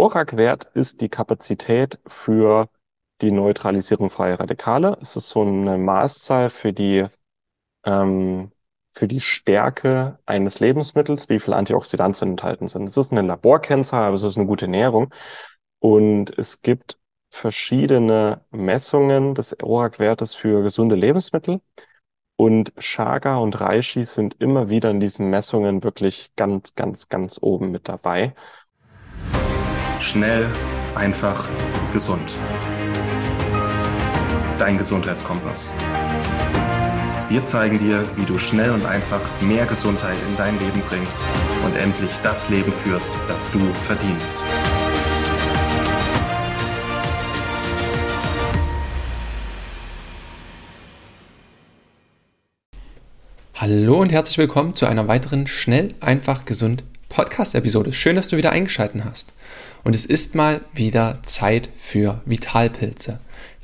[0.00, 2.70] ORAC-Wert ist die Kapazität für
[3.20, 4.96] die Neutralisierung freier Radikale.
[5.02, 7.06] Es ist so eine Maßzahl für die,
[7.84, 8.50] ähm,
[8.92, 12.88] für die Stärke eines Lebensmittels, wie viele Antioxidantien enthalten sind.
[12.88, 15.12] Es ist eine Laborkennzahl, aber es ist eine gute Näherung.
[15.80, 16.98] Und es gibt
[17.28, 21.60] verschiedene Messungen des ORAC-Wertes für gesunde Lebensmittel.
[22.36, 27.70] Und Chaga und Reishi sind immer wieder in diesen Messungen wirklich ganz, ganz, ganz oben
[27.70, 28.34] mit dabei.
[30.00, 30.46] Schnell,
[30.94, 31.46] einfach,
[31.92, 32.32] gesund.
[34.58, 35.70] Dein Gesundheitskompass.
[37.28, 41.20] Wir zeigen dir, wie du schnell und einfach mehr Gesundheit in dein Leben bringst
[41.66, 44.38] und endlich das Leben führst, das du verdienst.
[53.54, 57.92] Hallo und herzlich willkommen zu einer weiteren Schnell, einfach, gesund Podcast-Episode.
[57.92, 59.32] Schön, dass du wieder eingeschaltet hast.
[59.84, 63.18] Und es ist mal wieder Zeit für Vitalpilze.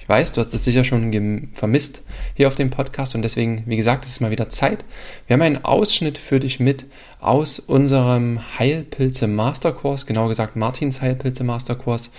[0.06, 2.02] Ich weiß, du hast es sicher schon vermisst
[2.34, 4.84] hier auf dem Podcast und deswegen, wie gesagt, es ist mal wieder Zeit.
[5.26, 6.84] Wir haben einen Ausschnitt für dich mit
[7.18, 12.10] aus unserem Heilpilze Masterkurs, genau gesagt Martins Heilpilze Masterkurs,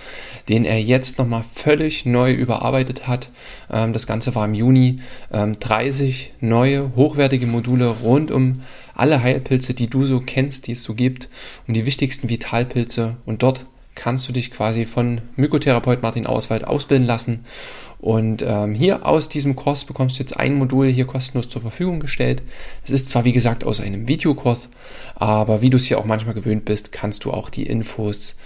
[0.50, 3.30] den er jetzt nochmal völlig neu überarbeitet hat.
[3.70, 5.00] Ähm, das Ganze war im Juni.
[5.30, 8.60] 30 ähm, neue, hochwertige Module rund um
[8.94, 11.30] alle Heilpilze, die du so kennst, die es so gibt,
[11.66, 13.64] um die wichtigsten Vitalpilze und dort
[13.98, 17.44] kannst du dich quasi von Mykotherapeut Martin Auswald ausbilden lassen.
[17.98, 21.98] Und ähm, hier aus diesem Kurs bekommst du jetzt ein Modul hier kostenlos zur Verfügung
[21.98, 22.42] gestellt.
[22.84, 24.70] Es ist zwar wie gesagt aus einem Videokurs,
[25.16, 28.36] aber wie du es hier auch manchmal gewöhnt bist, kannst du auch die Infos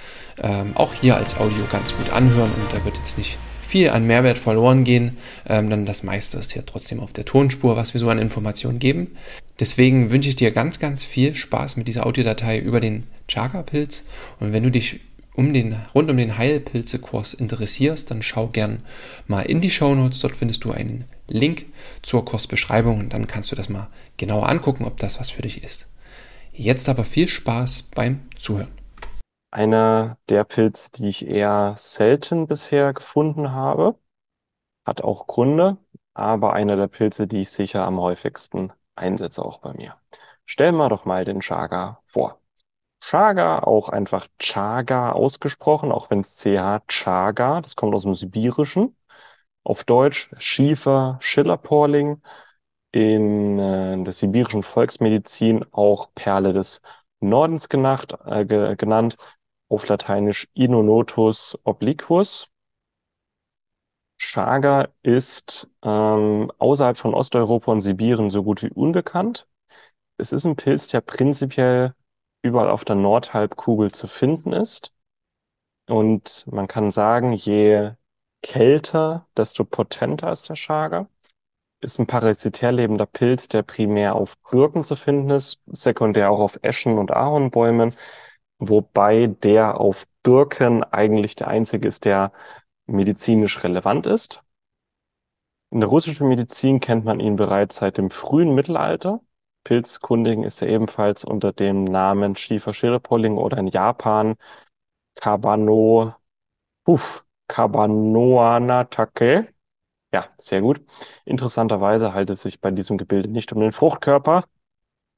[0.42, 3.36] ähm, auch hier als Audio ganz gut anhören und da wird jetzt nicht
[3.72, 5.16] viel an Mehrwert verloren gehen,
[5.48, 8.78] ähm, dann das meiste ist ja trotzdem auf der Tonspur, was wir so an Informationen
[8.78, 9.16] geben.
[9.60, 14.04] Deswegen wünsche ich dir ganz, ganz viel Spaß mit dieser Audiodatei über den Chaga-Pilz
[14.40, 15.00] und wenn du dich
[15.34, 18.84] um den, rund um den Heilpilze-Kurs interessierst, dann schau gern
[19.26, 20.20] mal in die Show Notes.
[20.20, 21.66] Dort findest du einen Link
[22.02, 25.64] zur Kursbeschreibung und dann kannst du das mal genauer angucken, ob das was für dich
[25.64, 25.88] ist.
[26.52, 28.72] Jetzt aber viel Spaß beim Zuhören.
[29.50, 33.98] Einer der Pilze, die ich eher selten bisher gefunden habe,
[34.84, 35.78] hat auch Gründe,
[36.14, 39.96] aber einer der Pilze, die ich sicher am häufigsten einsetze, auch bei mir.
[40.44, 42.41] Stell mal doch mal den Chaga vor.
[43.02, 48.96] Chaga, auch einfach Chaga ausgesprochen, auch wenn es CH Chaga, das kommt aus dem Sibirischen.
[49.64, 52.22] Auf Deutsch Schiefer Schillerporling,
[52.92, 56.82] in äh, der sibirischen Volksmedizin auch Perle des
[57.20, 59.16] Nordens genannt, äh, ge genannt
[59.68, 62.48] auf Lateinisch Inonotus obliquus.
[64.18, 69.48] Chaga ist ähm, außerhalb von Osteuropa und Sibirien so gut wie unbekannt.
[70.18, 71.94] Es ist ein Pilz, der prinzipiell
[72.42, 74.92] überall auf der Nordhalbkugel zu finden ist.
[75.88, 77.92] Und man kann sagen, je
[78.42, 81.08] kälter, desto potenter ist der Chaga.
[81.80, 86.58] Ist ein parasitär lebender Pilz, der primär auf Birken zu finden ist, sekundär auch auf
[86.62, 87.94] Eschen und Ahornbäumen,
[88.58, 92.32] wobei der auf Birken eigentlich der einzige ist, der
[92.86, 94.42] medizinisch relevant ist.
[95.70, 99.20] In der russischen Medizin kennt man ihn bereits seit dem frühen Mittelalter.
[99.64, 104.36] Pilzkundigen ist er ebenfalls unter dem Namen Schiefer Schillerpolling oder in Japan
[105.14, 106.14] Kabano,
[106.86, 109.48] uff, Kabanoanatake.
[110.12, 110.82] Ja, sehr gut.
[111.24, 114.44] Interessanterweise handelt es sich bei diesem Gebilde nicht um den Fruchtkörper.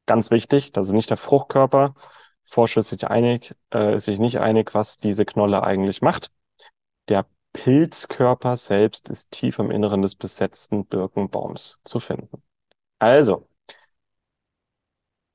[0.07, 1.95] Ganz wichtig, das ist nicht der Fruchtkörper.
[2.45, 6.31] Forscher ist sich einig, äh, sich nicht einig, was diese Knolle eigentlich macht.
[7.09, 12.43] Der Pilzkörper selbst ist tief im Inneren des besetzten Birkenbaums zu finden.
[12.99, 13.49] Also,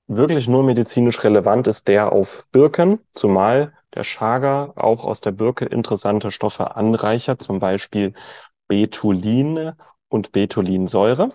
[0.09, 5.66] wirklich nur medizinisch relevant ist der auf Birken, zumal der Chaga auch aus der Birke
[5.66, 8.14] interessante Stoffe anreichert, zum Beispiel
[8.68, 9.78] Betuline
[10.09, 11.30] und Betulinsäure.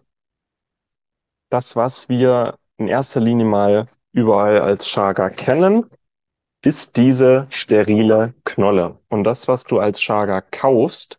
[1.51, 5.89] Das, was wir in erster Linie mal überall als Chaga kennen,
[6.65, 8.99] ist diese sterile Knolle.
[9.09, 11.19] Und das, was du als Chaga kaufst,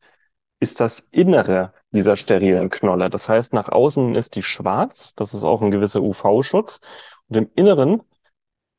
[0.60, 3.10] ist das Innere dieser sterilen Knolle.
[3.10, 6.81] Das heißt, nach außen ist die schwarz, das ist auch ein gewisser UV-Schutz.
[7.30, 8.01] Und im Inneren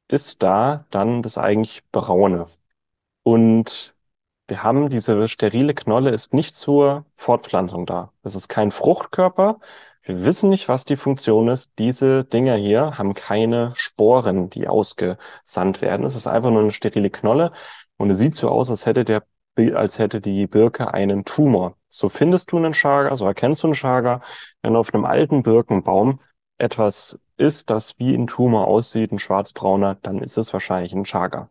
[0.09, 2.47] ist da dann das eigentlich Braune.
[3.23, 3.95] Und
[4.49, 8.13] wir haben diese sterile Knolle ist nicht zur Fortpflanzung da.
[8.23, 9.59] Es ist kein Fruchtkörper.
[10.03, 11.73] Wir wissen nicht, was die Funktion ist.
[11.79, 16.07] Diese Dinger hier haben keine Sporen, die ausgesandt werden.
[16.07, 17.51] Es ist einfach nur eine sterile Knolle
[17.97, 19.25] und es sieht so aus, als hätte der
[19.75, 21.77] als hätte die Birke einen Tumor.
[21.89, 24.21] So findest du einen Chaga, so erkennst du einen Chaga,
[24.63, 26.21] wenn auf einem alten Birkenbaum
[26.59, 31.51] etwas ist, das wie ein Tumor aussieht, ein schwarzbrauner, dann ist es wahrscheinlich ein Chaga.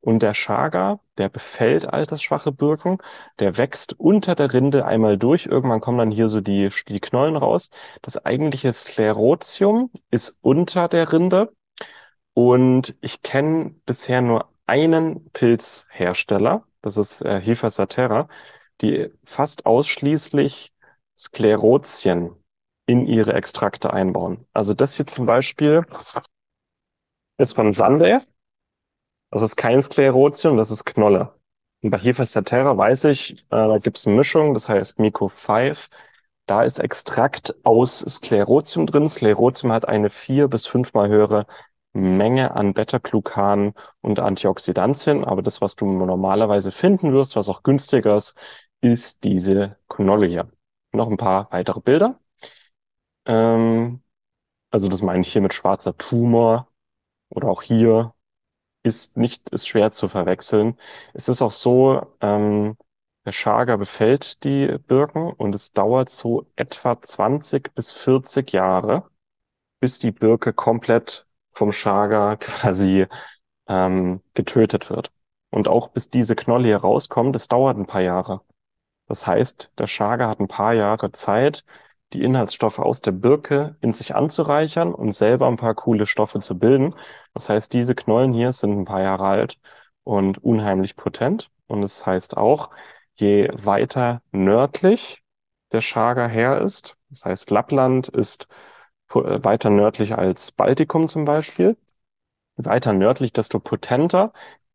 [0.00, 2.98] Und der Chaga, der befällt altersschwache Birken,
[3.40, 5.46] der wächst unter der Rinde einmal durch.
[5.46, 7.70] Irgendwann kommen dann hier so die, die Knollen raus.
[8.02, 11.52] Das eigentliche Sklerotium ist unter der Rinde.
[12.34, 18.28] Und ich kenne bisher nur einen Pilzhersteller, das ist äh, Hifa Saterra,
[18.80, 20.72] die fast ausschließlich
[21.16, 22.36] Sklerotien
[22.88, 24.46] in ihre Extrakte einbauen.
[24.54, 25.84] Also das hier zum Beispiel
[27.38, 28.18] ist von Sunday.
[29.30, 31.34] Das ist kein Sklerotium, das ist Knolle.
[31.82, 35.28] Und bei Hefester Terra weiß ich, äh, da gibt es eine Mischung, das heißt Mico
[35.28, 35.88] 5.
[36.46, 39.08] Da ist Extrakt aus Sklerotium drin.
[39.08, 41.46] Sklerotium hat eine vier bis fünfmal höhere
[41.92, 45.24] Menge an Beta-Glucan und Antioxidantien.
[45.24, 48.34] Aber das, was du normalerweise finden wirst, was auch günstiger ist,
[48.80, 50.50] ist diese Knolle hier.
[50.92, 52.18] Noch ein paar weitere Bilder.
[53.28, 54.02] Ähm,
[54.70, 56.68] also das meine ich hier mit schwarzer Tumor
[57.30, 58.14] oder auch hier
[58.84, 60.78] ist nicht, ist schwer zu verwechseln.
[61.14, 62.76] Es ist auch so, ähm,
[63.26, 69.10] der Chaga befällt die Birken und es dauert so etwa 20 bis 40 Jahre,
[69.80, 73.06] bis die Birke komplett vom Chaga quasi
[73.68, 75.12] ähm, getötet wird.
[75.50, 78.42] Und auch bis diese Knolle hier rauskommt, das dauert ein paar Jahre.
[79.08, 81.64] Das heißt, der Chaga hat ein paar Jahre Zeit,
[82.12, 86.58] die Inhaltsstoffe aus der Birke in sich anzureichern und selber ein paar coole Stoffe zu
[86.58, 86.94] bilden.
[87.34, 89.58] Das heißt, diese Knollen hier sind ein paar Jahre alt
[90.04, 91.50] und unheimlich potent.
[91.66, 92.70] Und es das heißt auch,
[93.14, 95.22] je weiter nördlich
[95.72, 98.48] der Chaga her ist, das heißt, Lappland ist
[99.14, 101.76] äh, weiter nördlich als Baltikum zum Beispiel,
[102.56, 104.32] weiter nördlich, desto potenter,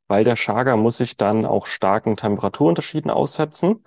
[0.07, 3.83] weil der Chaga muss sich dann auch starken Temperaturunterschieden aussetzen.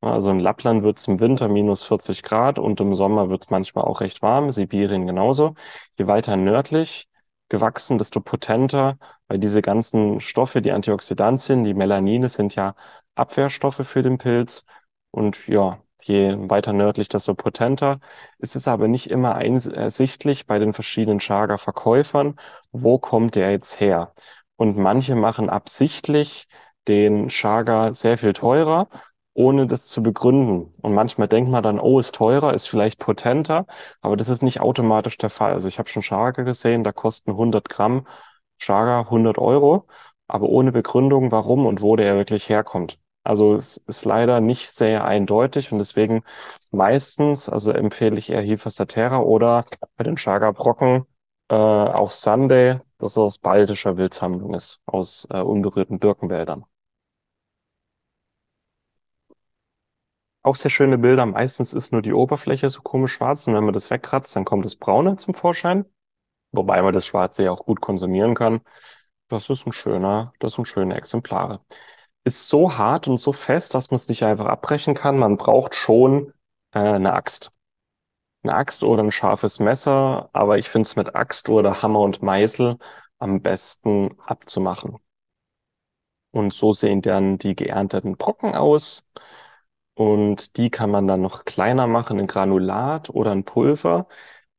[0.00, 3.50] Also in Lappland wird es im Winter minus 40 Grad und im Sommer wird es
[3.50, 5.54] manchmal auch recht warm, Sibirien genauso.
[5.98, 7.08] Je weiter nördlich
[7.48, 12.74] gewachsen, desto potenter, weil diese ganzen Stoffe, die Antioxidantien, die Melanine sind ja
[13.16, 14.64] Abwehrstoffe für den Pilz.
[15.10, 17.98] Und ja, je weiter nördlich, desto potenter.
[18.38, 22.38] Es ist aber nicht immer ersichtlich bei den verschiedenen Chaga-Verkäufern,
[22.70, 24.14] wo kommt der jetzt her.
[24.56, 26.46] Und manche machen absichtlich
[26.86, 28.88] den Chaga sehr viel teurer
[29.38, 30.72] ohne das zu begründen.
[30.82, 33.66] Und manchmal denkt man dann, oh, ist teurer, ist vielleicht potenter,
[34.00, 35.52] aber das ist nicht automatisch der Fall.
[35.52, 38.06] Also ich habe schon Chaga gesehen, da kosten 100 Gramm
[38.58, 39.86] Chaga 100 Euro,
[40.26, 42.98] aber ohne Begründung, warum und wo der wirklich herkommt.
[43.24, 46.24] Also es ist leider nicht sehr eindeutig und deswegen
[46.72, 49.64] meistens, also empfehle ich eher Hifa Satera oder
[49.96, 51.06] bei den Chaga Brocken
[51.48, 56.64] äh, auch Sunday, das aus baltischer Wildsammlung ist, aus äh, unberührten Birkenwäldern.
[60.42, 61.26] Auch sehr schöne Bilder.
[61.26, 64.64] Meistens ist nur die Oberfläche so komisch schwarz und wenn man das wegkratzt, dann kommt
[64.64, 65.84] das Braune zum Vorschein.
[66.52, 68.60] Wobei man das Schwarze ja auch gut konsumieren kann.
[69.28, 71.60] Das ist ein schöner, das sind schöne Exemplare.
[72.24, 75.18] Ist so hart und so fest, dass man es nicht einfach abbrechen kann.
[75.18, 76.32] Man braucht schon
[76.72, 77.52] äh, eine Axt.
[78.42, 82.22] Eine Axt oder ein scharfes Messer, aber ich finde es mit Axt oder Hammer und
[82.22, 82.78] Meißel
[83.18, 84.98] am besten abzumachen.
[86.30, 89.04] Und so sehen dann die geernteten Brocken aus.
[89.98, 94.06] Und die kann man dann noch kleiner machen in Granulat oder in Pulver.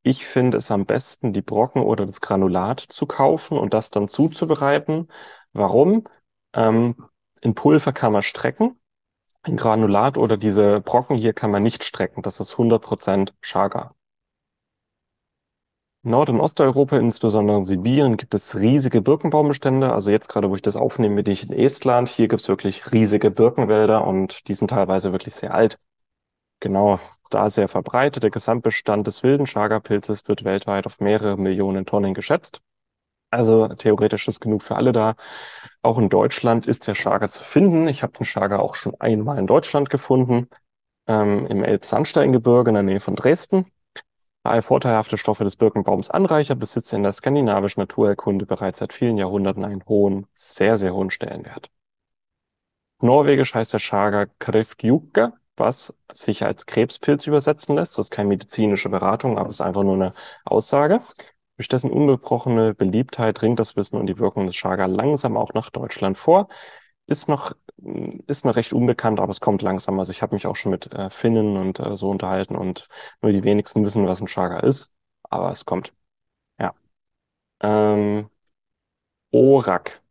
[0.03, 4.07] Ich finde es am besten, die Brocken oder das Granulat zu kaufen und das dann
[4.09, 5.07] zuzubereiten.
[5.53, 6.05] Warum?
[6.53, 6.95] Ähm,
[7.41, 8.79] in Pulver kann man strecken.
[9.45, 12.23] In Granulat oder diese Brocken hier kann man nicht strecken.
[12.23, 13.95] Das ist 100% Chaga.
[16.03, 19.91] Nord- und Osteuropa, insbesondere in Sibirien, gibt es riesige Birkenbaumbestände.
[19.91, 22.07] Also jetzt gerade, wo ich das aufnehme, bin ich in Estland.
[22.07, 25.77] Hier gibt es wirklich riesige Birkenwälder und die sind teilweise wirklich sehr alt.
[26.61, 28.23] Genau, da sehr verbreitet.
[28.23, 32.61] Der Gesamtbestand des wilden Chaga-Pilzes wird weltweit auf mehrere Millionen Tonnen geschätzt.
[33.29, 35.15] Also theoretisch ist genug für alle da.
[35.81, 37.87] Auch in Deutschland ist der Chaga zu finden.
[37.89, 40.47] Ich habe den Chaga auch schon einmal in Deutschland gefunden,
[41.07, 43.65] ähm, im Elbsandsteingebirge in der Nähe von Dresden.
[44.61, 49.85] Vorteilhafte Stoffe des Birkenbaums anreichert, besitzt in der skandinavischen Naturerkunde bereits seit vielen Jahrhunderten einen
[49.85, 51.69] hohen, sehr, sehr hohen Stellenwert.
[53.01, 57.97] Norwegisch heißt der Chaga Kreftjukke, was sich als Krebspilz übersetzen lässt.
[57.97, 60.13] Das ist keine medizinische Beratung, aber es ist einfach nur eine
[60.45, 60.99] Aussage.
[61.57, 65.69] Durch dessen ungebrochene Beliebtheit dringt das Wissen und die Wirkung des Chaga langsam auch nach
[65.69, 66.47] Deutschland vor
[67.09, 67.55] ist noch,
[68.27, 69.99] ist noch recht unbekannt, aber es kommt langsam.
[69.99, 72.87] Also ich habe mich auch schon mit äh, Finnen und äh, so unterhalten und
[73.21, 74.91] nur die wenigsten wissen, was ein Chaga ist,
[75.23, 75.93] aber es kommt.
[76.59, 76.73] Ja.
[77.61, 78.29] Ähm,
[79.31, 80.01] ORAC.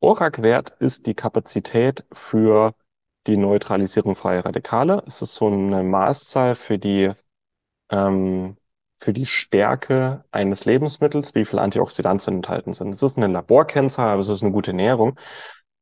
[0.00, 2.74] ORAC-Wert ist die Kapazität für
[3.26, 5.02] die Neutralisierung freier Radikale.
[5.06, 7.12] Es ist so eine Maßzahl für die,
[7.90, 8.56] ähm,
[8.98, 12.90] für die Stärke eines Lebensmittels, wie viel Antioxidantien enthalten sind.
[12.92, 15.18] Es ist eine Laborkennzahl, aber es ist eine gute Näherung.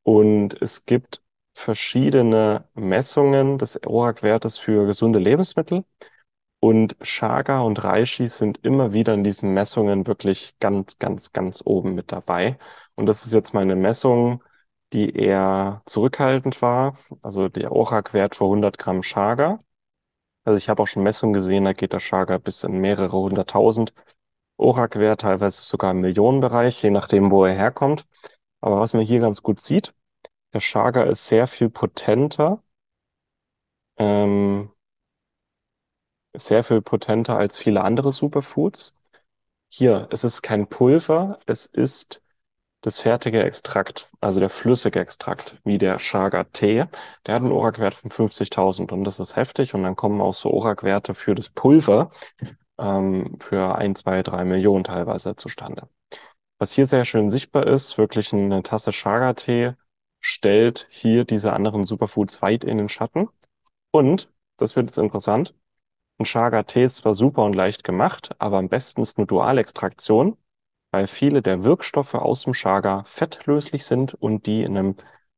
[0.05, 1.23] Und es gibt
[1.55, 5.85] verschiedene Messungen des ORAC-Wertes für gesunde Lebensmittel.
[6.61, 11.95] Und Chaga und Reishi sind immer wieder in diesen Messungen wirklich ganz, ganz, ganz oben
[11.95, 12.59] mit dabei.
[12.95, 14.43] Und das ist jetzt mal eine Messung,
[14.93, 16.97] die eher zurückhaltend war.
[17.23, 19.61] Also der ORAC-Wert für 100 Gramm Chaga.
[20.45, 23.93] Also ich habe auch schon Messungen gesehen, da geht der Chaga bis in mehrere hunderttausend
[24.57, 28.07] ORAC-Wert, teilweise sogar im Millionenbereich, je nachdem, wo er herkommt.
[28.63, 29.95] Aber was man hier ganz gut sieht,
[30.55, 32.63] der Chaga ist sehr viel potenter
[33.97, 34.71] ähm,
[36.37, 38.95] sehr viel potenter als viele andere Superfoods.
[39.71, 42.23] Hier, es ist kein Pulver, es ist
[42.83, 46.87] das fertige Extrakt, also der flüssige Extrakt, wie der Chaga-Tee.
[47.27, 49.75] Der hat einen ORAC-Wert von 50.000 und das ist heftig.
[49.75, 52.11] Und dann kommen auch so ORAC-Werte für das Pulver
[52.79, 55.89] ähm, für ein, zwei, drei Millionen teilweise zustande.
[56.63, 59.73] Was hier sehr schön sichtbar ist, wirklich eine Tasse Chaga-Tee
[60.21, 63.29] stellt hier diese anderen Superfoods weit in den Schatten.
[63.91, 65.57] Und, das wird jetzt interessant,
[66.19, 70.37] ein Chaga-Tee ist zwar super und leicht gemacht, aber am besten ist eine Dualextraktion,
[70.93, 74.95] weil viele der Wirkstoffe aus dem Chaga fettlöslich sind und die in einem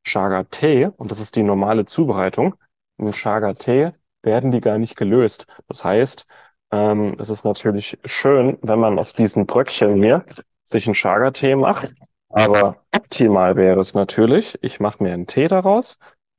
[0.07, 2.55] Chaga-Tee, und das ist die normale Zubereitung,
[2.99, 5.47] in einem Chaga-Tee werden die gar nicht gelöst.
[5.69, 6.27] Das heißt,
[6.71, 10.27] ähm, es ist natürlich schön, wenn man aus diesen Bröckchen hier
[10.65, 11.95] sich einen Chaga-Tee macht,
[12.29, 15.99] aber optimal wäre es natürlich, ich mache mir einen Tee daraus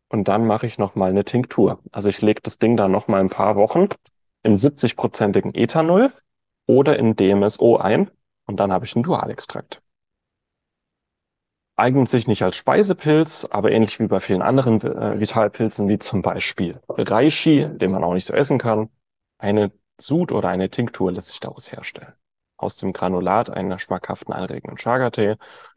[0.09, 1.79] und dann mache ich nochmal eine Tinktur.
[1.91, 3.87] Also ich lege das Ding dann nochmal ein paar Wochen
[4.43, 6.11] in 70-prozentigen Ethanol
[6.67, 8.11] oder in DMSO ein
[8.45, 9.81] und dann habe ich einen Dualextrakt.
[11.77, 16.21] Eignet sich nicht als Speisepilz, aber ähnlich wie bei vielen anderen äh, Vitalpilzen, wie zum
[16.21, 18.89] Beispiel Reishi, den man auch nicht so essen kann,
[19.37, 22.13] eine Sud oder eine Tinktur lässt sich daraus herstellen.
[22.57, 25.35] Aus dem Granulat einer schmackhaften, anregenden Chaga-Tee,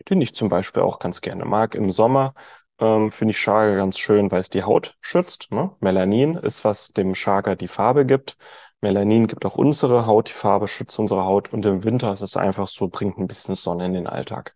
[0.08, 2.34] den ich zum Beispiel auch ganz gerne mag im Sommer,
[2.80, 5.50] ähm, finde ich Chaga ganz schön, weil es die Haut schützt.
[5.50, 5.70] Ne?
[5.80, 8.36] Melanin ist, was dem Chaga die Farbe gibt.
[8.80, 11.52] Melanin gibt auch unsere Haut die Farbe, schützt unsere Haut.
[11.52, 14.54] Und im Winter ist es einfach so, bringt ein bisschen Sonne in den Alltag.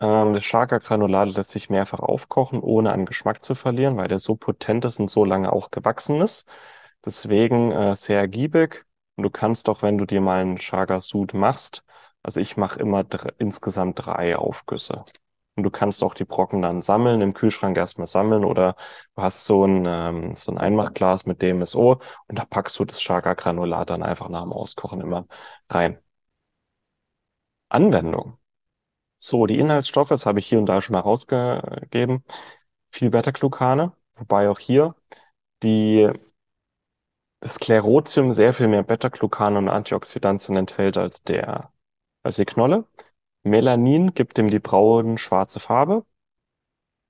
[0.00, 4.36] Ähm, das Chaga-Granulat lässt sich mehrfach aufkochen, ohne an Geschmack zu verlieren, weil der so
[4.36, 6.46] potent ist und so lange auch gewachsen ist.
[7.04, 8.86] Deswegen äh, sehr ergiebig.
[9.16, 11.84] Und du kannst auch, wenn du dir mal einen Chaga-Sud machst,
[12.22, 13.04] also ich mache immer
[13.38, 15.04] insgesamt drei Aufgüsse.
[15.56, 18.74] Und du kannst auch die Brocken dann sammeln, im Kühlschrank erstmal sammeln oder
[19.14, 22.98] du hast so ein, ähm, so ein Einmachglas mit DMSO und da packst du das
[23.00, 25.26] Chaga-Granulat dann einfach nach dem Auskochen immer
[25.70, 25.98] rein.
[27.68, 28.38] Anwendung.
[29.18, 32.24] So, die Inhaltsstoffe, das habe ich hier und da schon mal rausgegeben.
[32.90, 34.96] Viel Beta-Glucane, wobei auch hier
[35.62, 36.10] die,
[37.44, 41.70] das Sklerotium sehr viel mehr Beta-Glucane und Antioxidantien enthält als der,
[42.22, 42.86] als die Knolle.
[43.42, 46.06] Melanin gibt dem die braun-schwarze Farbe.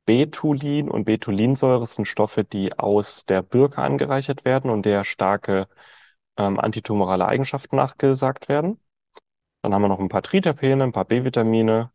[0.07, 5.69] Betulin und Betulinsäure sind Stoffe, die aus der Birke angereichert werden und der starke
[6.37, 8.81] ähm, antitumorale Eigenschaften nachgesagt werden.
[9.63, 11.93] Dann haben wir noch ein paar Triterpene, ein paar B-Vitamine,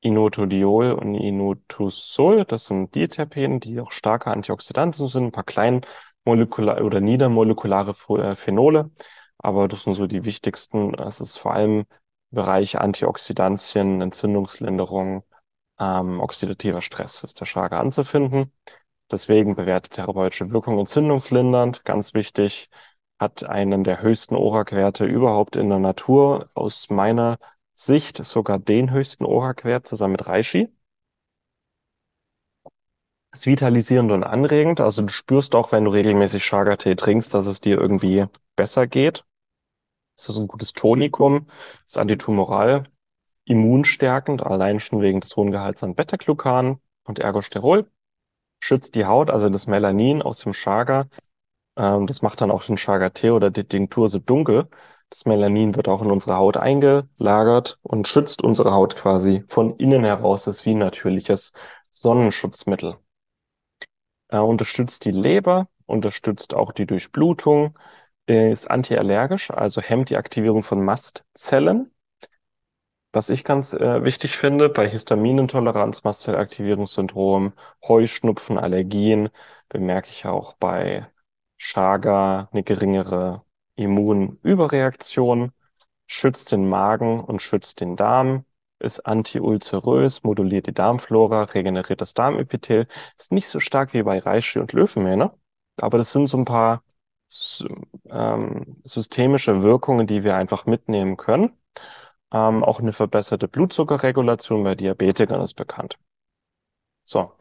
[0.00, 2.46] Inotodiol und Inositol.
[2.46, 5.44] Das sind die Terpene, die auch starke Antioxidantien sind, ein paar
[6.24, 8.90] kleinmolekulare oder niedermolekulare äh, Phenole.
[9.38, 10.94] Aber das sind so die wichtigsten.
[10.94, 11.84] Es ist vor allem
[12.30, 15.24] Bereich Antioxidantien, Entzündungslinderung,
[15.78, 18.52] ähm, oxidativer Stress ist der Chaga anzufinden.
[19.10, 22.68] Deswegen bewertet therapeutische Wirkung entzündungslindernd, ganz wichtig,
[23.18, 26.50] hat einen der höchsten ORAC-Werte überhaupt in der Natur.
[26.54, 27.38] Aus meiner
[27.72, 30.68] Sicht sogar den höchsten ORAC-Wert zusammen mit Reishi.
[33.32, 34.80] Ist vitalisierend und anregend.
[34.80, 39.24] Also du spürst auch, wenn du regelmäßig Chaga-Tee trinkst, dass es dir irgendwie besser geht.
[40.16, 41.46] Es ist ein gutes Tonikum,
[41.86, 42.84] ist antitumoral,
[43.44, 47.90] immunstärkend, allein schon wegen des hohen Gehalts an Beta-Glucan und Ergosterol.
[48.60, 51.08] Schützt die Haut, also das Melanin aus dem Chaga.
[51.76, 54.68] Ähm, das macht dann auch den Chaga-Tee oder die Tinktur so dunkel.
[55.10, 60.04] Das Melanin wird auch in unsere Haut eingelagert und schützt unsere Haut quasi von innen
[60.04, 60.44] heraus.
[60.44, 61.52] Das ist wie ein natürliches
[61.90, 62.98] Sonnenschutzmittel.
[64.28, 67.78] Er unterstützt die Leber, unterstützt auch die Durchblutung,
[68.26, 71.90] ist antiallergisch, also hemmt die Aktivierung von Mastzellen.
[73.12, 77.54] Was ich ganz äh, wichtig finde, bei Histaminintoleranz, Mastzellaktivierungssyndrom,
[77.86, 79.30] Heuschnupfen, Allergien,
[79.68, 81.06] bemerke ich auch bei
[81.58, 83.44] Chaga eine geringere
[83.76, 85.52] Immunüberreaktion,
[86.06, 88.44] schützt den Magen und schützt den Darm,
[88.80, 94.58] ist antiulcerös, moduliert die Darmflora, regeneriert das Darmepithel, ist nicht so stark wie bei Reishi
[94.58, 95.32] und Löwenmähne,
[95.76, 96.82] aber das sind so ein paar
[98.10, 101.52] ähm, systemische Wirkungen, die wir einfach mitnehmen können.
[102.32, 105.98] Ähm, auch eine verbesserte Blutzuckerregulation bei Diabetikern ist bekannt.
[107.02, 107.32] So,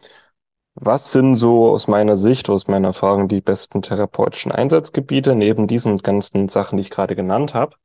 [0.76, 5.98] was sind so aus meiner Sicht, aus meiner Erfahrung die besten therapeutischen Einsatzgebiete neben diesen
[5.98, 7.76] ganzen Sachen, die ich gerade genannt habe?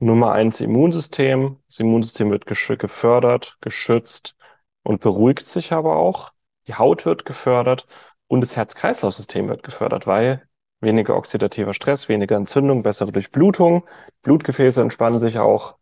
[0.00, 1.58] Nummer eins Immunsystem.
[1.68, 4.34] Das Immunsystem wird gefördert, geschützt
[4.82, 6.32] und beruhigt sich aber auch.
[6.66, 7.86] Die Haut wird gefördert
[8.26, 10.48] und das Herz-Kreislauf-System wird gefördert, weil
[10.80, 13.86] weniger oxidativer Stress, weniger Entzündung, bessere Durchblutung.
[14.22, 15.76] Blutgefäße entspannen sich auch.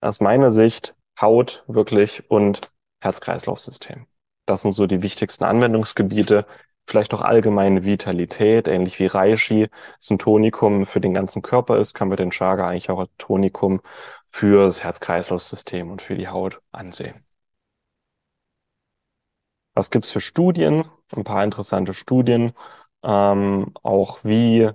[0.00, 4.06] Aus meiner Sicht Haut wirklich und Herz-Kreislauf-System.
[4.46, 6.46] Das sind so die wichtigsten Anwendungsgebiete.
[6.88, 9.68] Vielleicht auch allgemeine Vitalität, ähnlich wie Reishi,
[9.98, 13.10] das ein Tonikum für den ganzen Körper ist, kann man den Chaga eigentlich auch als
[13.18, 13.82] Tonikum
[14.26, 17.22] für das Herz-Kreislauf-System und für die Haut ansehen.
[19.74, 20.86] Was gibt's für Studien?
[21.14, 22.54] Ein paar interessante Studien,
[23.02, 24.70] ähm, auch wie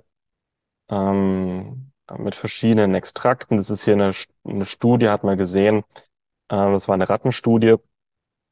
[0.88, 3.56] ähm, mit verschiedenen Extrakten.
[3.56, 4.12] Das ist hier eine,
[4.44, 5.78] eine Studie, hat man gesehen.
[6.48, 7.74] Äh, das war eine Rattenstudie.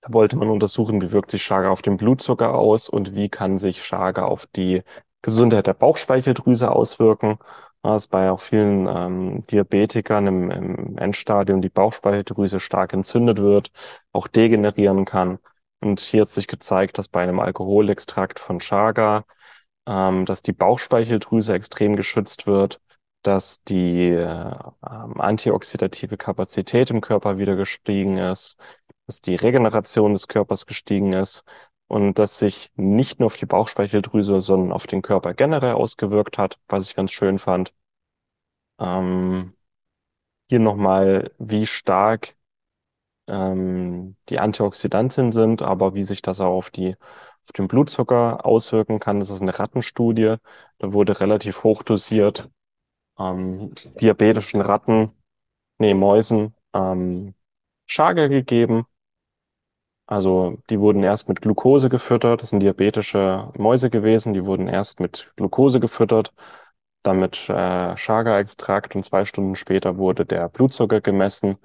[0.02, 3.58] Da wollte man untersuchen, wie wirkt sich Chaga auf den Blutzucker aus und wie kann
[3.58, 4.82] sich Chaga auf die
[5.22, 7.38] Gesundheit der Bauchspeicheldrüse auswirken.
[7.82, 13.70] Dass bei auch vielen ähm, Diabetikern im, im Endstadium die Bauchspeicheldrüse stark entzündet wird,
[14.12, 15.38] auch degenerieren kann.
[15.80, 19.24] Und hier hat sich gezeigt, dass bei einem Alkoholextrakt von Chaga,
[19.86, 22.80] ähm, dass die Bauchspeicheldrüse extrem geschützt wird,
[23.22, 28.58] dass die äh, antioxidative Kapazität im Körper wieder gestiegen ist,
[29.12, 31.44] dass die Regeneration des Körpers gestiegen ist
[31.86, 36.58] und dass sich nicht nur auf die Bauchspeicheldrüse, sondern auf den Körper generell ausgewirkt hat,
[36.68, 37.74] was ich ganz schön fand.
[38.78, 39.54] Ähm,
[40.48, 42.36] hier nochmal, wie stark
[43.26, 46.96] ähm, die Antioxidantien sind, aber wie sich das auch auf die
[47.42, 49.20] auf den Blutzucker auswirken kann.
[49.20, 50.36] Das ist eine Rattenstudie.
[50.78, 52.48] Da wurde relativ hoch dosiert
[53.18, 55.12] ähm, diabetischen Ratten,
[55.78, 57.34] nee, Mäusen, ähm,
[57.86, 58.86] Chaga gegeben
[60.12, 62.42] also die wurden erst mit Glucose gefüttert.
[62.42, 64.34] Das sind diabetische Mäuse gewesen.
[64.34, 66.34] Die wurden erst mit Glucose gefüttert,
[67.02, 71.56] dann mit äh, Chaga-Extrakt und zwei Stunden später wurde der Blutzucker gemessen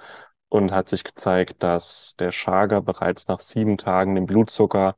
[0.50, 4.96] und hat sich gezeigt, dass der Chaga bereits nach sieben Tagen den Blutzucker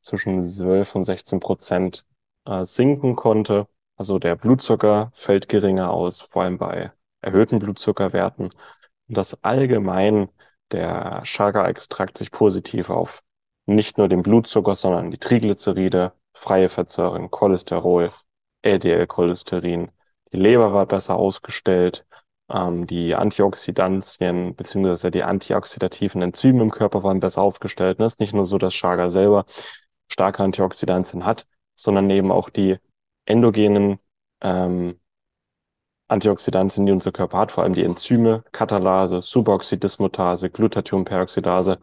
[0.00, 2.06] zwischen 12 und 16 Prozent
[2.46, 3.68] äh, sinken konnte.
[3.96, 8.46] Also der Blutzucker fällt geringer aus, vor allem bei erhöhten Blutzuckerwerten.
[9.08, 10.28] Und das allgemein
[10.72, 13.22] der Chaga-Extrakt sich positiv auf
[13.66, 18.10] nicht nur den Blutzucker, sondern die Triglyceride, freie Fettsäuren, Cholesterol,
[18.62, 19.90] LDL-Cholesterin.
[20.32, 22.06] Die Leber war besser ausgestellt,
[22.50, 28.00] ähm, die Antioxidantien beziehungsweise die antioxidativen Enzyme im Körper waren besser aufgestellt.
[28.00, 29.46] Es ist nicht nur so, dass Chaga selber
[30.08, 32.78] starke Antioxidantien hat, sondern eben auch die
[33.24, 33.98] endogenen
[34.42, 35.00] ähm,
[36.08, 41.78] Antioxidantien, die unser Körper hat, vor allem die Enzyme, Katalase, Superoxidismutase, Glutathionperoxidase,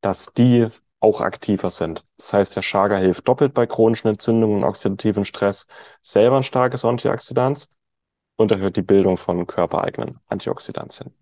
[0.00, 0.68] dass die
[1.00, 2.04] auch aktiver sind.
[2.18, 5.66] Das heißt, der Chaga hilft doppelt bei chronischen Entzündungen und oxidativen Stress,
[6.00, 7.68] selber ein starkes Antioxidant
[8.36, 11.12] und erhöht die Bildung von körpereigenen Antioxidantien.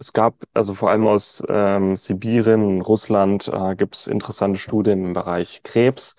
[0.00, 5.12] Es gab also vor allem aus ähm, Sibirien, Russland, äh, gibt es interessante Studien im
[5.12, 6.14] Bereich Krebs,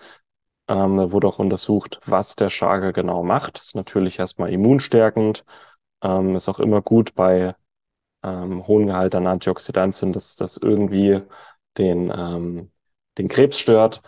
[0.70, 3.58] ähm, da wurde auch untersucht, was der Chaga genau macht.
[3.58, 5.44] Ist natürlich erstmal immunstärkend,
[6.02, 7.56] ähm, ist auch immer gut bei
[8.22, 11.22] ähm, hohen Gehalt an Antioxidantien, dass das irgendwie
[11.78, 12.70] den, ähm,
[13.18, 14.02] den Krebs stört,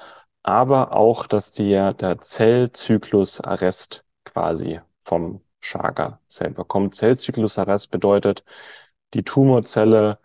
[0.44, 6.94] aber auch, dass die, der Zellzyklusarrest quasi vom Chaga selber kommt.
[6.94, 8.44] Zellzyklusarrest bedeutet,
[9.14, 10.18] die Tumorzelle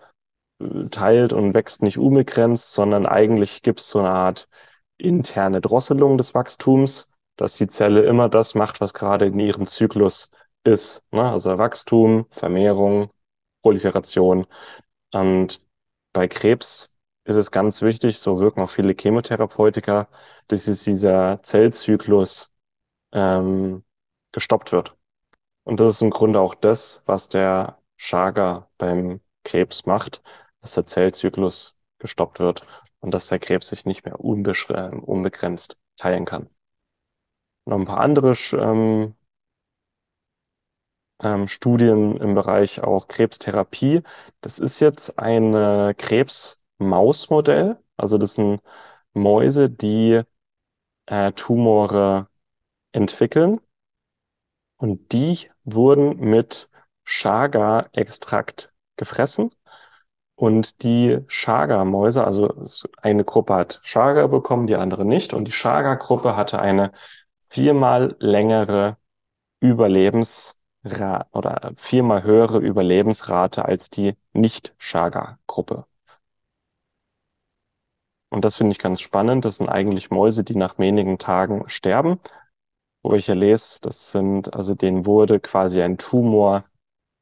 [0.61, 4.47] äh, teilt und wächst nicht unbegrenzt, sondern eigentlich gibt es so eine Art
[4.97, 10.31] interne Drosselung des Wachstums, dass die Zelle immer das macht, was gerade in ihrem Zyklus
[10.63, 11.03] ist.
[11.11, 11.23] Ne?
[11.23, 13.11] Also Wachstum, Vermehrung,
[13.61, 14.47] Proliferation.
[15.13, 15.61] Und
[16.13, 16.91] bei Krebs
[17.25, 20.09] ist es ganz wichtig, so wirken auch viele Chemotherapeutika,
[20.47, 22.51] dass dieser Zellzyklus
[23.11, 23.83] ähm,
[24.31, 24.95] gestoppt wird.
[25.63, 30.21] Und das ist im Grunde auch das, was der Chaga beim Krebs macht,
[30.61, 32.65] dass der Zellzyklus gestoppt wird
[33.07, 36.49] und dass der Krebs sich nicht mehr unbegrenzt teilen kann.
[37.63, 39.15] Noch ein paar andere ähm,
[41.23, 44.03] ähm, Studien im Bereich auch Krebstherapie.
[44.41, 45.53] Das ist jetzt ein
[45.95, 47.81] Krebsmausmodell.
[47.95, 48.59] Also das sind
[49.13, 50.21] Mäuse, die
[51.05, 52.27] äh, Tumore
[52.91, 53.61] entwickeln.
[54.75, 56.69] Und die wurden mit
[57.05, 59.51] Chaga-Extrakt gefressen
[60.37, 62.63] und die Chaga-Mäuse, also
[63.01, 65.33] eine Gruppe hat Chaga bekommen, die andere nicht.
[65.33, 66.91] Und die Chaga-Gruppe hatte eine
[67.41, 68.97] viermal längere
[69.61, 75.87] Überlebensrate oder viermal höhere Überlebensrate als die Nicht-Chaga-Gruppe.
[78.29, 79.43] Und das finde ich ganz spannend.
[79.43, 82.19] Das sind eigentlich Mäuse, die nach wenigen Tagen sterben.
[83.01, 86.65] Wo ich ja lese, das sind, also denen wurde quasi ein Tumor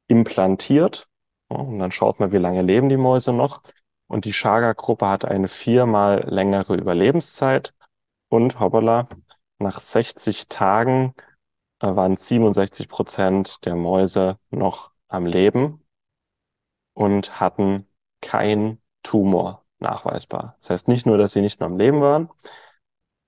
[0.08, 1.08] implantiert.
[1.47, 3.62] Und dann schaut man, wie lange leben die Mäuse noch.
[4.08, 7.73] Und die Chaga-Gruppe hat eine viermal längere Überlebenszeit.
[8.29, 9.08] Und hoppala,
[9.60, 11.13] nach 60 Tagen
[11.79, 15.86] äh, waren 67 Prozent der Mäuse noch am Leben
[16.93, 17.88] und hatten
[18.21, 20.58] kein Tumor nachweisbar.
[20.62, 22.29] Das heißt nicht nur, dass sie nicht mehr am Leben waren,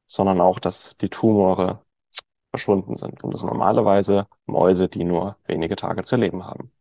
[0.07, 1.85] sondern auch, dass die Tumore
[2.51, 3.23] verschwunden sind.
[3.23, 6.71] Und das sind normalerweise Mäuse, die nur wenige Tage zu leben haben.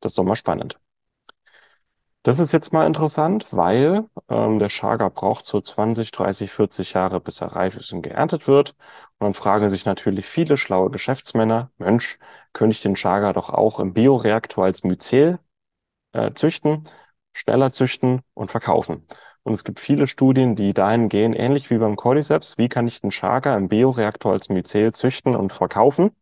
[0.00, 0.78] Das ist doch mal spannend.
[2.22, 7.20] Das ist jetzt mal interessant, weil ähm, der Chaga braucht so 20, 30, 40 Jahre,
[7.20, 8.70] bis er reif ist und geerntet wird.
[9.18, 12.18] Und dann fragen sich natürlich viele schlaue Geschäftsmänner, Mensch,
[12.52, 15.38] könnte ich den Chaga doch auch im Bioreaktor als Myzel
[16.12, 16.84] äh, züchten,
[17.34, 19.06] schneller züchten und verkaufen.
[19.44, 23.00] Und es gibt viele Studien, die dahin gehen, ähnlich wie beim Cordyceps, wie kann ich
[23.00, 26.12] den Chaga im Bioreaktor als Myzel züchten und verkaufen?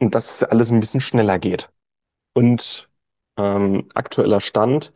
[0.00, 1.68] Und dass es alles ein bisschen schneller geht.
[2.34, 2.88] Und
[3.36, 4.92] ähm, aktueller Stand,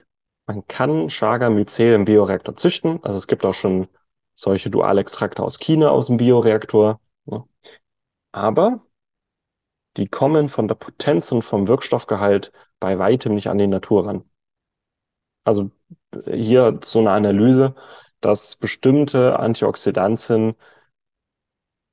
[0.46, 3.02] man kann Chaga Mycel im Bioreaktor züchten.
[3.04, 3.88] Also es gibt auch schon
[4.34, 7.00] solche Dualextrakte aus China aus dem Bioreaktor.
[7.26, 7.44] Ja.
[8.32, 8.80] Aber
[9.96, 14.24] die kommen von der Potenz und vom Wirkstoffgehalt bei weitem nicht an die Natur ran.
[15.44, 15.70] Also
[16.26, 17.74] hier so eine Analyse,
[18.20, 20.54] dass bestimmte Antioxidantien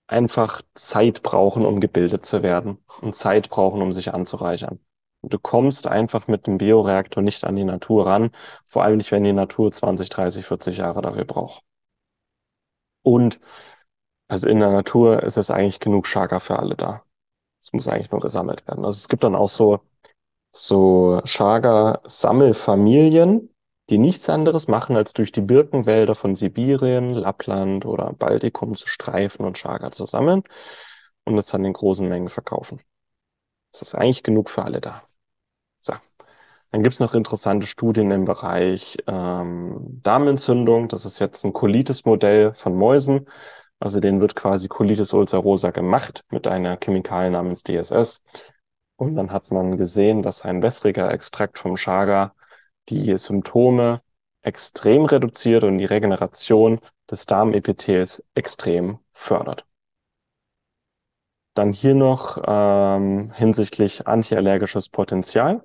[0.07, 4.79] einfach Zeit brauchen, um gebildet zu werden und Zeit brauchen, um sich anzureichern.
[5.29, 8.31] Du kommst einfach mit dem Bioreaktor nicht an die Natur ran,
[8.67, 11.63] vor allem nicht, wenn die Natur 20, 30, 40 Jahre dafür braucht.
[13.03, 13.39] Und
[14.27, 17.03] also in der Natur ist es eigentlich genug Chaga für alle da.
[17.61, 18.85] Es muss eigentlich nur gesammelt werden.
[18.85, 19.81] Also es gibt dann auch so,
[20.51, 23.49] so Chaga-Sammelfamilien,
[23.89, 29.45] die nichts anderes machen, als durch die Birkenwälder von Sibirien, Lappland oder Baltikum zu streifen
[29.45, 30.43] und Chaga zu sammeln
[31.25, 32.81] und es dann in großen Mengen verkaufen.
[33.71, 35.03] Es ist eigentlich genug für alle da.
[35.85, 35.93] So.
[36.71, 40.87] Dann gibt es noch interessante Studien im Bereich ähm, Darmentzündung.
[40.89, 43.27] Das ist jetzt ein Colitis-Modell von Mäusen.
[43.79, 48.21] Also denen wird quasi Colitis ulcerosa gemacht mit einer Chemikalie namens DSS.
[48.97, 52.33] Und dann hat man gesehen, dass ein wässriger Extrakt vom Chaga
[52.89, 54.01] die Symptome
[54.41, 56.79] extrem reduziert und die Regeneration
[57.11, 59.65] des Darmepithels extrem fördert.
[61.53, 65.61] Dann hier noch ähm, hinsichtlich antiallergisches Potenzial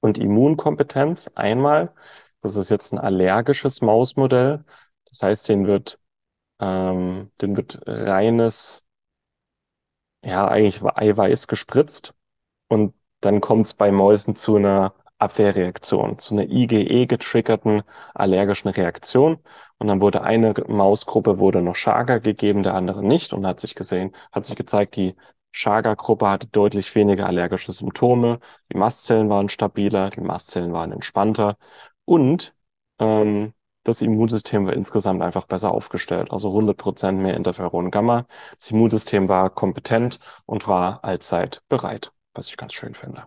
[0.00, 1.94] und Immunkompetenz einmal.
[2.42, 4.64] Das ist jetzt ein allergisches Mausmodell.
[5.06, 5.98] Das heißt, den wird,
[6.60, 8.82] ähm, den wird reines,
[10.22, 12.14] ja, eigentlich Eiweiß gespritzt
[12.68, 17.82] und dann kommt es bei Mäusen zu einer Abwehrreaktion, zu einer IgE-getriggerten
[18.14, 19.38] allergischen Reaktion.
[19.78, 23.74] Und dann wurde eine Mausgruppe wurde noch Chaga gegeben, der andere nicht und hat sich
[23.74, 25.16] gesehen, hat sich gezeigt, die
[25.52, 28.38] Chaga-Gruppe hatte deutlich weniger allergische Symptome.
[28.72, 31.56] Die Mastzellen waren stabiler, die Mastzellen waren entspannter
[32.04, 32.54] und
[32.98, 33.52] ähm,
[33.84, 36.30] das Immunsystem war insgesamt einfach besser aufgestellt.
[36.32, 38.26] Also 100 Prozent mehr Interferon Gamma.
[38.56, 43.24] Das Immunsystem war kompetent und war allzeit bereit, was ich ganz schön finde.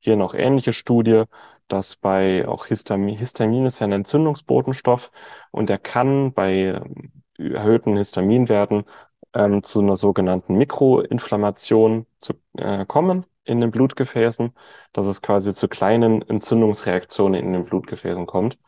[0.00, 1.24] Hier noch ähnliche Studie,
[1.68, 5.10] dass bei auch Histamin, Histamin ist ja ein Entzündungsbotenstoff
[5.50, 6.80] und er kann bei
[7.38, 8.84] erhöhten Histaminwerten
[9.36, 14.52] ähm, zu einer sogenannten Mikroinflammation zu, äh, kommen in den Blutgefäßen,
[14.92, 18.58] dass es quasi zu kleinen Entzündungsreaktionen in den Blutgefäßen kommt.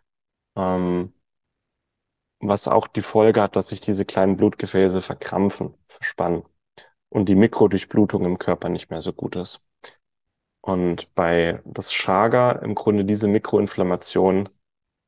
[0.57, 1.15] Ähm,
[2.41, 6.45] was auch die Folge hat, dass sich diese kleinen Blutgefäße verkrampfen, verspannen
[7.09, 9.63] und die Mikrodurchblutung im Körper nicht mehr so gut ist.
[10.61, 14.49] Und bei das Chaga im Grunde diese Mikroinflammation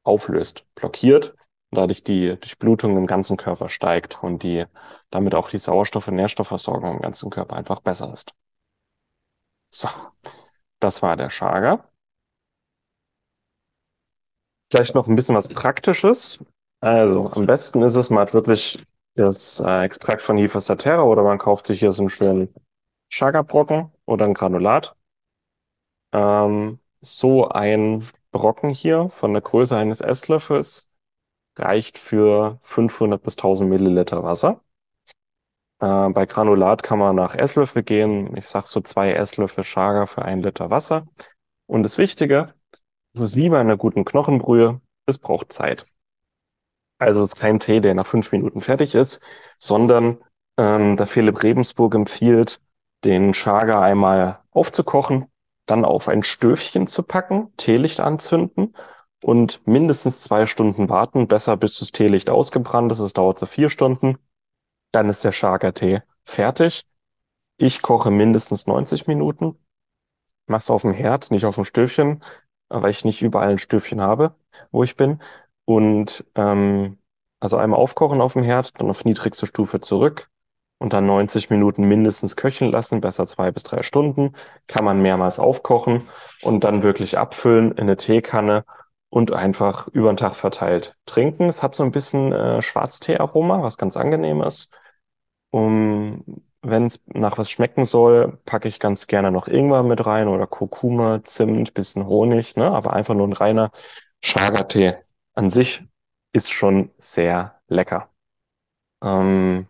[0.05, 1.37] auflöst, blockiert
[1.71, 4.67] dadurch die Durchblutung im ganzen Körper steigt und die
[5.11, 8.33] damit auch die Sauerstoff- und Nährstoffversorgung im ganzen Körper einfach besser ist.
[9.71, 9.89] So,
[10.81, 11.85] das war der Chaga.
[14.71, 16.39] Vielleicht noch ein bisschen was Praktisches.
[16.81, 21.23] Also am besten ist es, man hat wirklich das äh, Extrakt von Hifa Satera oder
[21.23, 22.55] man kauft sich hier so einen schönen
[23.11, 24.97] Chaga-Brocken oder ein Granulat.
[26.13, 30.90] Ähm, so ein Brocken hier von der Größe eines Esslöffels
[31.61, 34.63] reicht für 500 bis 1000 Milliliter Wasser.
[35.81, 38.37] Äh, bei Granulat kann man nach Esslöffel gehen.
[38.37, 41.07] Ich sag so zwei Esslöffel Chaga für ein Liter Wasser.
[41.67, 42.55] Und das Wichtige,
[43.15, 45.87] es ist wie bei einer guten Knochenbrühe, es braucht Zeit.
[46.99, 49.21] Also es ist kein Tee, der nach fünf Minuten fertig ist,
[49.59, 50.19] sondern
[50.59, 52.61] ähm, der Philipp Rebensburg empfiehlt,
[53.05, 55.27] den Chaga einmal aufzukochen,
[55.65, 58.75] dann auf ein Stöfchen zu packen, Teelicht anzünden
[59.23, 63.01] und mindestens zwei Stunden warten, besser bis das Teelicht ausgebrannt ist.
[63.01, 64.19] Es dauert so vier Stunden.
[64.93, 66.85] Dann ist der Chaga-Tee fertig.
[67.57, 69.57] Ich koche mindestens 90 Minuten.
[70.47, 72.25] Mach's auf dem Herd, nicht auf dem Stöfchen,
[72.69, 74.35] weil ich nicht überall ein Stöfchen habe,
[74.73, 75.21] wo ich bin.
[75.65, 76.99] Und ähm,
[77.39, 80.31] also einmal aufkochen auf dem Herd, dann auf niedrigste Stufe zurück
[80.79, 84.35] und dann 90 Minuten mindestens köcheln lassen, besser zwei bis drei Stunden.
[84.67, 86.03] Kann man mehrmals aufkochen
[86.43, 88.65] und dann wirklich abfüllen in eine Teekanne
[89.11, 91.49] und einfach über den Tag verteilt trinken.
[91.49, 94.71] Es hat so ein bisschen äh, Schwarztee-Aroma, was ganz angenehm ist.
[95.51, 96.25] Um,
[96.63, 100.47] wenn es nach was schmecken soll, packe ich ganz gerne noch Ingwer mit rein oder
[100.47, 102.71] Kurkuma, Zimt, bisschen Honig, ne?
[102.71, 103.73] Aber einfach nur ein reiner
[104.23, 104.95] Chaga-Tee
[105.35, 105.83] an sich
[106.33, 108.11] ist schon sehr lecker.
[109.03, 109.69] Ähm,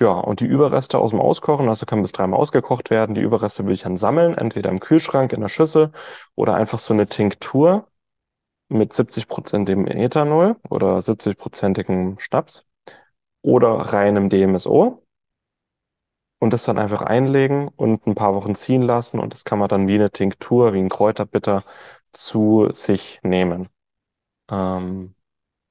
[0.00, 3.14] ja, und die Überreste aus dem Auskochen, also kann bis dreimal ausgekocht werden.
[3.14, 5.92] Die Überreste will ich dann sammeln, entweder im Kühlschrank, in der Schüssel
[6.34, 7.86] oder einfach so eine Tinktur
[8.68, 12.64] mit 70-prozentigem Ethanol oder 70-prozentigem Schnaps
[13.42, 15.04] oder reinem DMSO
[16.40, 19.68] und das dann einfach einlegen und ein paar Wochen ziehen lassen und das kann man
[19.68, 21.62] dann wie eine Tinktur, wie ein Kräuterbitter
[22.12, 23.68] zu sich nehmen.
[24.50, 25.14] Ähm,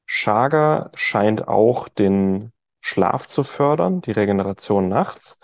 [0.08, 2.53] Chaga scheint auch den
[2.84, 5.40] Schlaf zu fördern, die Regeneration nachts.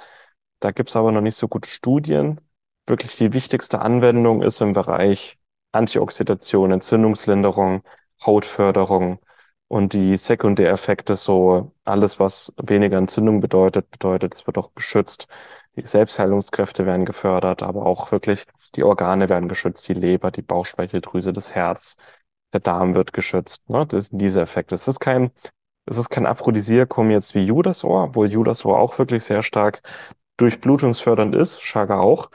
[0.59, 2.41] Da gibt's aber noch nicht so gute Studien.
[2.85, 5.39] Wirklich die wichtigste Anwendung ist im Bereich
[5.71, 7.83] Antioxidation, Entzündungslinderung,
[8.25, 9.19] Hautförderung
[9.69, 15.27] und die Sekundäreffekte, so alles, was weniger Entzündung bedeutet, bedeutet, es wird auch geschützt.
[15.77, 21.31] Die Selbstheilungskräfte werden gefördert, aber auch wirklich die Organe werden geschützt, die Leber, die Bauchspeicheldrüse,
[21.31, 21.95] das Herz,
[22.51, 23.69] der Darm wird geschützt.
[23.69, 23.85] Ne?
[23.87, 24.75] Das sind diese Effekte.
[24.75, 25.31] Es ist kein,
[25.89, 29.81] es ist kein Aphrodisiakum jetzt wie Judasohr, obwohl Judasohr auch wirklich sehr stark
[30.37, 32.29] durchblutungsfördernd ist, Chaga auch.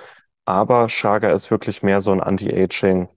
[0.45, 3.09] Aber Chaga ist wirklich mehr so ein Anti-Aging,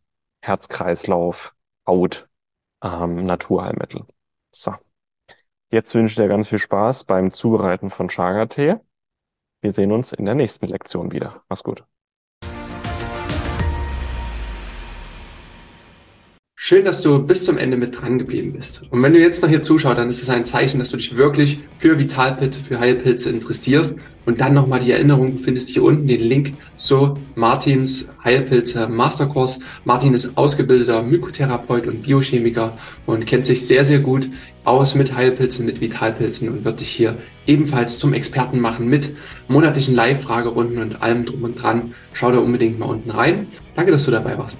[0.42, 1.56] Herzkreislauf,
[1.88, 2.30] Haut,
[2.84, 4.06] ähm, Naturheilmittel.
[4.52, 4.76] So.
[5.72, 8.76] Jetzt wünsche ich dir ganz viel Spaß beim Zubereiten von Chaga-Tee.
[9.62, 11.44] Wir sehen uns in der nächsten Lektion wieder.
[11.50, 11.84] Mach's gut.
[16.70, 18.82] Schön, dass du bis zum Ende mit dran geblieben bist.
[18.90, 21.16] Und wenn du jetzt noch hier zuschaust, dann ist es ein Zeichen, dass du dich
[21.16, 23.96] wirklich für Vitalpilze, für Heilpilze interessierst.
[24.26, 29.60] Und dann nochmal die Erinnerung, du findest hier unten den Link zu Martins Heilpilze Masterkurs.
[29.86, 34.30] Martin ist ausgebildeter Mykotherapeut und Biochemiker und kennt sich sehr, sehr gut
[34.66, 39.16] aus mit Heilpilzen, mit Vitalpilzen und wird dich hier ebenfalls zum Experten machen mit
[39.48, 41.94] monatlichen Live-Fragerunden und allem drum und dran.
[42.12, 43.48] Schau da unbedingt mal unten rein.
[43.74, 44.60] Danke, dass du dabei warst.